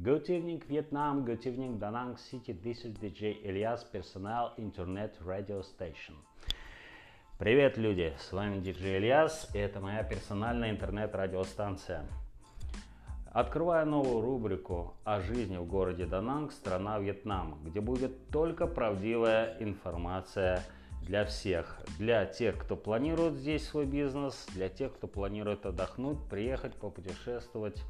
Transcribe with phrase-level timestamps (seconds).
[0.00, 1.24] Good evening, Vietnam.
[1.24, 2.52] Good evening, Da Nang City.
[2.52, 6.14] This is DJ Elias, Personnel Internet Radio Station.
[7.36, 8.12] Привет, люди!
[8.16, 12.04] С вами DJ Ильяс, и это моя персональная интернет-радиостанция.
[13.32, 20.62] Открываю новую рубрику о жизни в городе Дананг, страна Вьетнам, где будет только правдивая информация
[21.02, 21.80] для всех.
[21.98, 27.82] Для тех, кто планирует здесь свой бизнес, для тех, кто планирует отдохнуть, приехать, попутешествовать.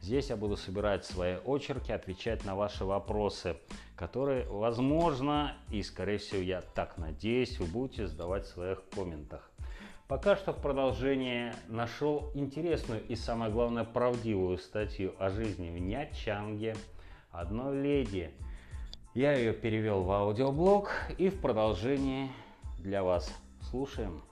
[0.00, 3.56] Здесь я буду собирать свои очерки, отвечать на ваши вопросы,
[3.96, 9.50] которые, возможно, и, скорее всего, я так надеюсь, вы будете задавать в своих комментах.
[10.06, 16.76] Пока что в продолжении нашел интересную и, самое главное, правдивую статью о жизни в Нячанге
[17.30, 18.30] одной леди.
[19.14, 22.30] Я ее перевел в аудиоблог и в продолжении
[22.78, 23.30] для вас.
[23.70, 24.22] Слушаем.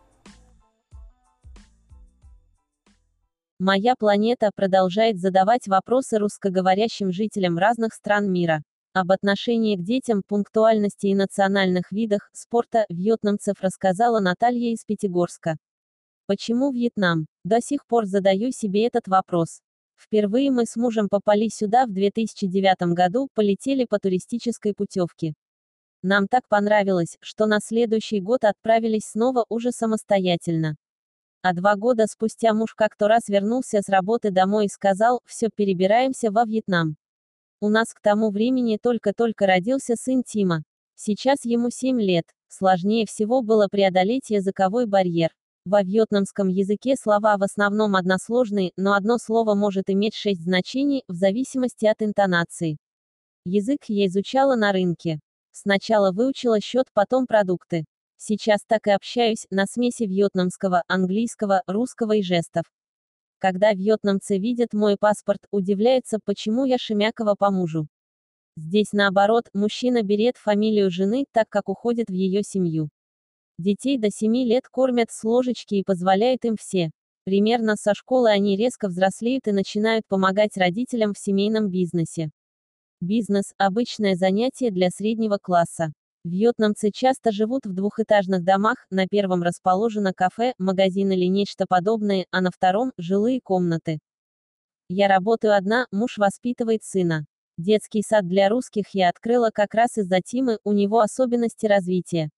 [3.59, 8.63] Моя планета продолжает задавать вопросы русскоговорящим жителям разных стран мира.
[8.93, 15.57] Об отношении к детям, пунктуальности и национальных видах спорта вьетнамцев рассказала Наталья из Пятигорска.
[16.27, 17.27] Почему Вьетнам?
[17.45, 19.61] До сих пор задаю себе этот вопрос.
[19.97, 25.33] Впервые мы с мужем попали сюда в 2009 году, полетели по туристической путевке.
[26.03, 30.77] Нам так понравилось, что на следующий год отправились снова уже самостоятельно.
[31.49, 36.33] А два года спустя муж как-то раз вернулся с работы домой и сказал, все, перебираемся
[36.33, 36.97] во Вьетнам.
[37.61, 40.65] У нас к тому времени только-только родился сын Тима.
[40.97, 42.25] Сейчас ему 7 лет.
[42.49, 45.31] Сложнее всего было преодолеть языковой барьер.
[45.65, 51.15] Во вьетнамском языке слова в основном односложные, но одно слово может иметь шесть значений, в
[51.15, 52.77] зависимости от интонации.
[53.45, 55.21] Язык я изучала на рынке.
[55.53, 57.85] Сначала выучила счет, потом продукты.
[58.19, 62.65] Сейчас так и общаюсь, на смеси вьетнамского, английского, русского и жестов.
[63.39, 67.87] Когда вьетнамцы видят мой паспорт, удивляются, почему я Шемякова по мужу.
[68.57, 72.89] Здесь наоборот, мужчина берет фамилию жены, так как уходит в ее семью.
[73.59, 76.91] Детей до 7 лет кормят с ложечки и позволяют им все.
[77.25, 82.31] Примерно со школы они резко взрослеют и начинают помогать родителям в семейном бизнесе.
[83.01, 85.93] Бизнес– обычное занятие для среднего класса.
[86.27, 92.41] Вьетнамцы часто живут в двухэтажных домах, на первом расположено кафе, магазин или нечто подобное, а
[92.41, 94.01] на втором– жилые комнаты.
[94.89, 97.27] Я работаю одна, муж воспитывает сына.
[97.59, 102.31] Детский сад для русских я открыла как раз из-за Тимы, у него особенности развития.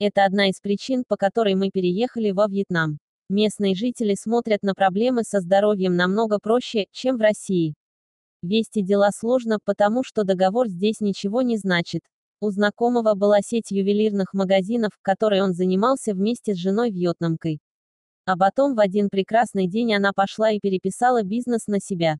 [0.00, 2.96] Это одна из причин, по которой мы переехали во Вьетнам.
[3.28, 7.74] Местные жители смотрят на проблемы со здоровьем намного проще, чем в России.
[8.40, 12.00] Вести дела сложно, потому что договор здесь ничего не значит.
[12.40, 17.58] У знакомого была сеть ювелирных магазинов, которой он занимался вместе с женой вьетнамкой.
[18.26, 22.18] А потом в один прекрасный день она пошла и переписала бизнес на себя.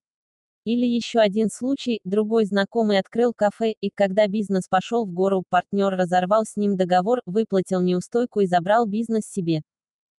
[0.65, 5.91] Или еще один случай, другой знакомый открыл кафе, и когда бизнес пошел в гору, партнер
[5.91, 9.63] разорвал с ним договор, выплатил неустойку и забрал бизнес себе.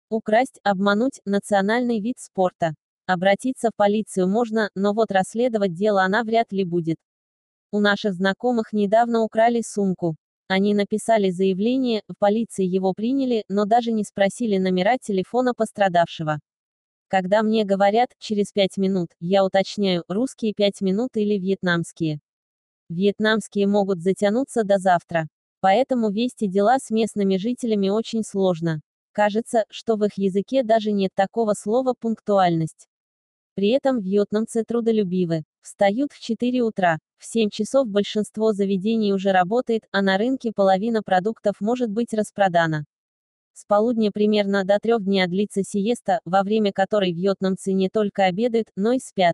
[0.09, 2.73] Украсть, обмануть– национальный вид спорта.
[3.05, 6.97] Обратиться в полицию можно, но вот расследовать дело она вряд ли будет.
[7.71, 10.15] У наших знакомых недавно украли сумку.
[10.47, 16.39] Они написали заявление, в полиции его приняли, но даже не спросили номера телефона пострадавшего.
[17.07, 22.19] Когда мне говорят, через пять минут, я уточняю, русские пять минут или вьетнамские.
[22.89, 25.27] Вьетнамские могут затянуться до завтра.
[25.61, 28.81] Поэтому вести дела с местными жителями очень сложно.
[29.11, 32.88] Кажется, что в их языке даже нет такого слова «пунктуальность».
[33.55, 35.43] При этом вьетнамцы трудолюбивы.
[35.61, 36.99] Встают в 4 утра.
[37.17, 42.85] В 7 часов большинство заведений уже работает, а на рынке половина продуктов может быть распродана.
[43.53, 48.67] С полудня примерно до трех дня длится сиеста, во время которой вьетнамцы не только обедают,
[48.77, 49.33] но и спят.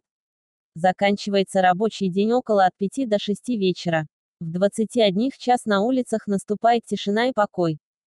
[0.73, 4.07] Заканчивается рабочий день около от 5 до 6 вечера.
[4.39, 7.77] В 21 час на улицах наступает тишина и покой.